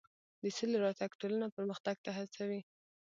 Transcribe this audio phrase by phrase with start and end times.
[0.41, 2.61] د سولې راتګ ټولنه پرمختګ ته هڅوي.